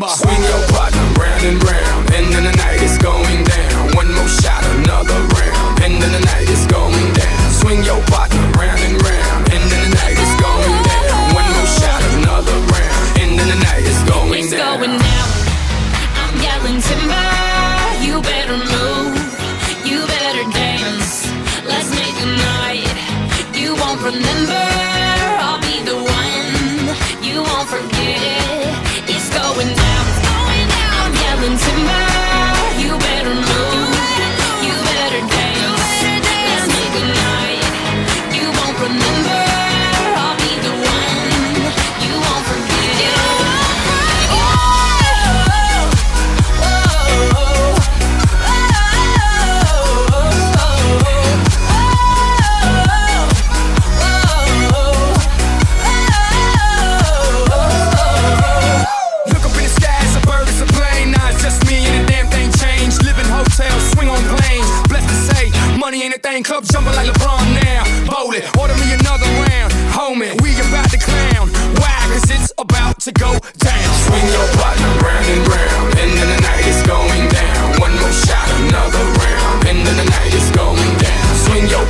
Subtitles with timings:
[0.00, 0.43] December.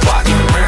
[0.06, 0.63] 我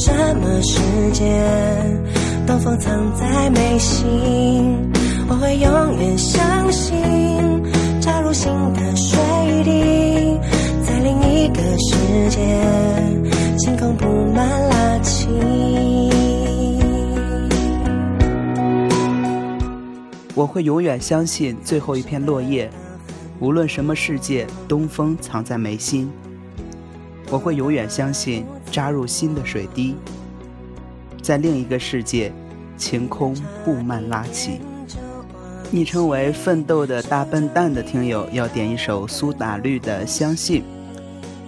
[0.00, 0.80] 什么时
[1.12, 1.26] 间，
[2.46, 4.88] 东风藏在眉心。
[5.28, 6.96] 我会永远相信，
[8.00, 9.18] 插入心的水
[9.64, 10.38] 滴，
[10.86, 12.38] 在另一个世界，
[13.58, 15.28] 星空布满拉琴。
[20.36, 22.70] 我会永远相信最后一片落叶。
[23.40, 26.08] 无论什么世界，东风藏在眉心。
[27.30, 29.96] 我会永远相信，扎入心的水滴，
[31.20, 32.32] 在另一个世界，
[32.76, 33.34] 晴空
[33.64, 34.60] 布幔拉起。
[35.70, 40.62] 昵称为“奋斗的大笨蛋”的听友要点一首苏打绿的《相信》。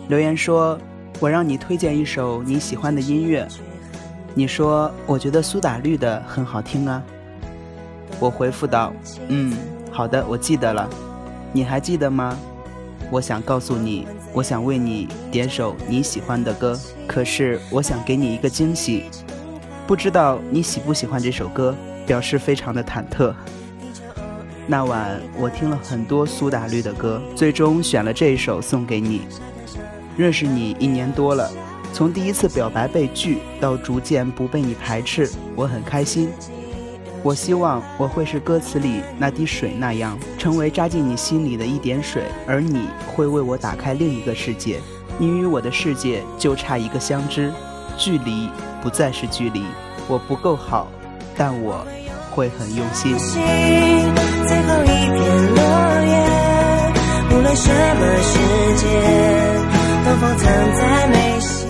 [0.09, 0.79] 留言说
[1.19, 3.49] ：“我让你推荐一首你喜欢的音乐。”
[4.35, 7.03] 你说：“我觉得苏打绿的很好听啊。”
[8.21, 8.93] 我回复道
[9.29, 9.57] ：“嗯，
[9.91, 10.87] 好的，我记得了。”
[11.53, 12.39] 你还记得吗？
[13.11, 16.79] 我想告诉你，我想为你点首你喜欢的歌。
[17.09, 19.07] 可是我想给你一个惊喜，
[19.87, 21.75] 不知道你喜不喜欢这首歌，
[22.07, 23.35] 表示非常的忐忑。
[24.67, 29.23] 那晚我听了很多苏打绿的歌，最终选了这一首送给你。
[30.17, 31.51] 认识你一年多了，
[31.93, 36.31] 从第一次表白被拒到逐渐不被你排斥，我很开心。
[37.23, 44.81] 我希望我会是歌词里那滴水那样，成为扎进你心里的一点水，而你会为我打开另一个世界。
[45.19, 47.53] 你与我的世界就差一个相知，
[47.99, 48.49] 距离
[48.83, 49.65] 不再是距离。
[50.09, 50.89] 我不够好，
[51.37, 51.87] 但我
[52.31, 53.15] 会很用心。
[53.19, 55.61] 最后一片落
[56.07, 58.39] 叶，无论什么时
[58.77, 58.89] 间，
[60.07, 61.70] 都放藏在眉心。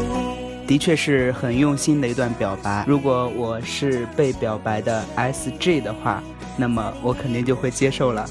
[0.71, 2.85] 的确是很用心的一段表白。
[2.87, 6.23] 如果我是被表白的 S G 的话，
[6.57, 8.25] 那么我肯定就会接受了。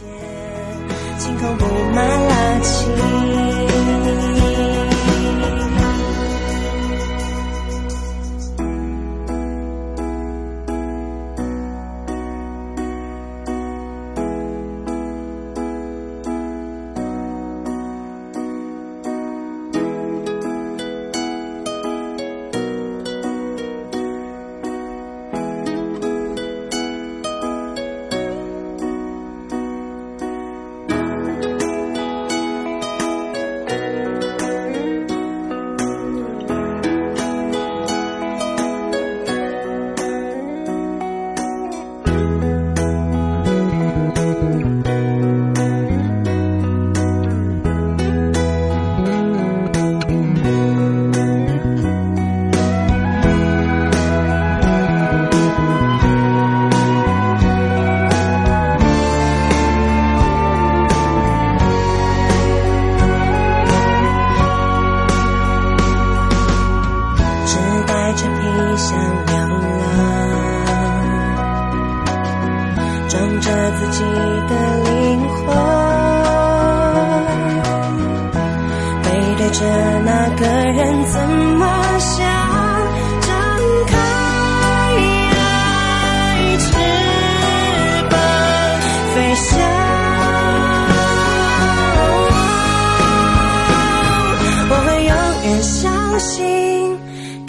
[96.20, 97.00] 心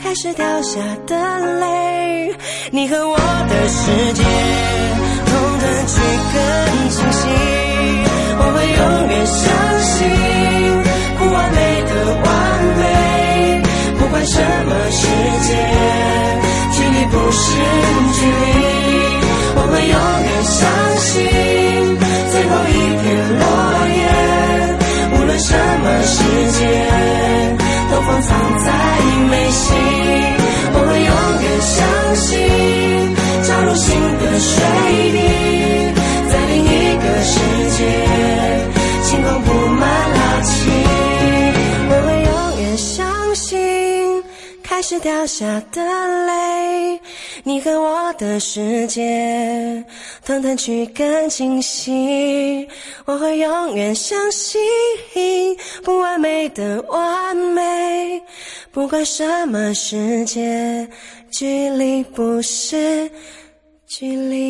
[0.03, 1.17] 开始掉下的
[1.61, 2.33] 泪，
[2.71, 4.23] 你和我的世界，
[5.27, 6.01] 痛的却
[6.33, 6.39] 更
[6.89, 7.29] 清晰。
[8.39, 9.43] 我会永远相
[9.83, 9.99] 信，
[11.19, 11.91] 不完美的
[12.23, 12.27] 完
[12.79, 12.83] 美，
[28.11, 28.73] 放藏在
[29.31, 30.00] 眉心，
[44.81, 46.99] 开始掉下的泪。
[47.45, 49.85] 你和我的世界，
[50.25, 52.67] 团团去更清晰。
[53.05, 54.59] 我会永远相信，
[55.85, 58.23] 不完美的完美，
[58.73, 60.89] 不管什么世界，
[61.31, 63.11] 距离不是
[63.87, 64.41] 距离。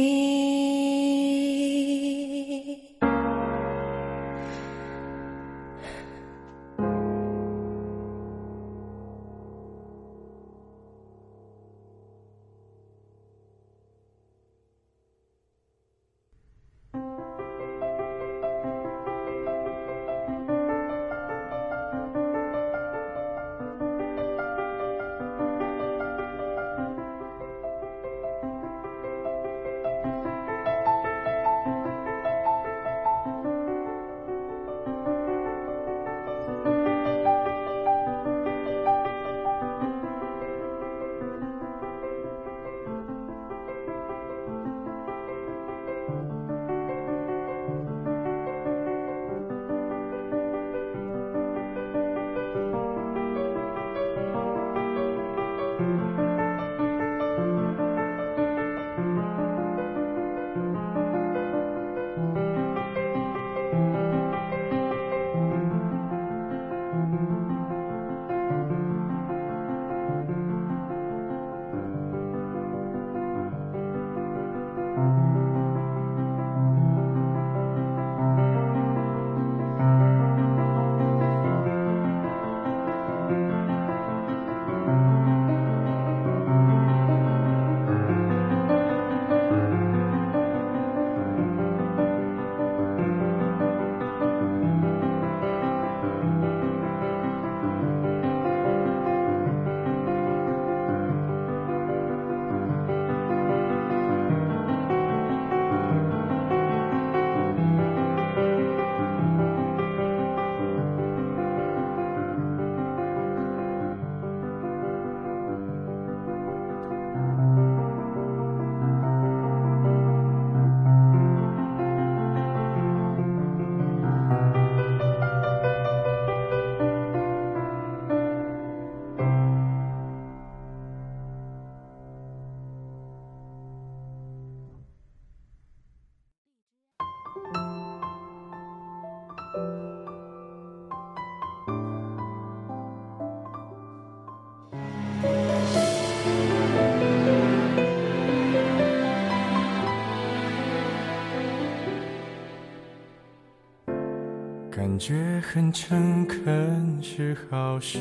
[154.91, 158.01] 感觉很诚恳是好事。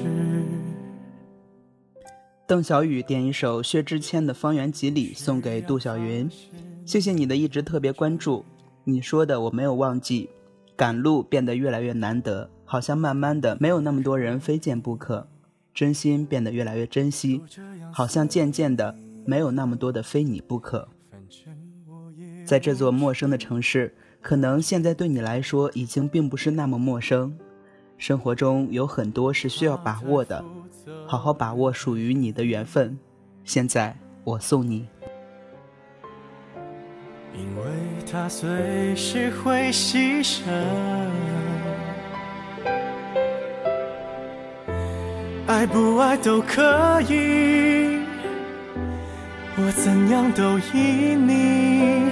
[2.48, 6.28] 邓小雨点一首薛之谦的《方圆几里》送给杜小云，
[6.88, 8.44] 谢谢你的一直特别关注。
[8.86, 10.32] 你说的我没有忘记，
[10.76, 15.28] 赶路变得越来越难得，好像慢慢的没有那么多人非见不可。
[15.76, 17.44] 真心变得越来越珍惜，
[17.94, 20.90] 好像渐渐的没有那么多的非你不可。
[22.44, 27.38] 在这座陌生的城市，可能现在对你来说已经并不是那么陌生。
[27.98, 30.44] 生活中有很多是需要把握的，
[31.06, 32.98] 好好把握属于你的缘分。
[33.44, 34.88] 现在我送你。
[37.34, 37.64] 因为
[38.10, 40.44] 他随时会牺牲，
[45.48, 48.00] 爱不爱都可以，
[49.58, 52.12] 我怎样都依你，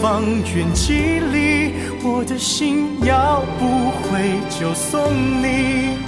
[0.00, 0.24] 方
[0.54, 5.12] 圆几里，我的心要不回就送
[5.42, 5.98] 你，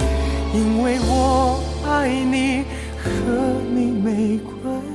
[0.53, 2.63] 因为我爱你，
[2.97, 3.07] 和
[3.73, 4.94] 你没关系。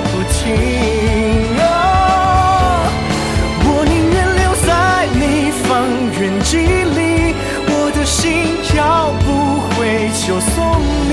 [0.00, 0.38] 不停。
[1.58, 1.62] 啊
[3.64, 4.68] 我宁愿留在
[5.14, 5.22] 你
[5.64, 5.68] 方
[6.18, 6.50] 圆几
[6.96, 7.34] 里，
[7.68, 8.18] 我的心
[8.76, 8.78] 要
[9.24, 9.26] 不
[9.74, 9.78] 回
[10.26, 10.58] 就送
[11.08, 11.12] 你。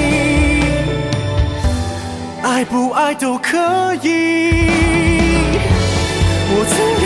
[2.43, 3.57] 爱不爱都可
[4.01, 4.07] 以，
[6.49, 7.05] 我怎样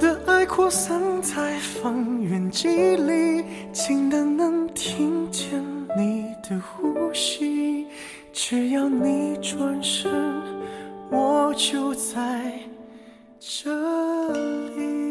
[0.00, 5.62] 的爱扩散在方圆几里，近的能听见
[5.94, 7.86] 你的呼吸。
[8.32, 10.10] 只要你转身，
[11.10, 12.58] 我就在
[13.38, 13.70] 这
[14.74, 15.09] 里。